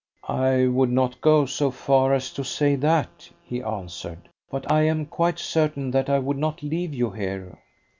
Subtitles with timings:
[0.27, 4.29] "I would not go so far as to say that," he answered.
[4.49, 7.59] "But I am quite certain that I would not leave you here."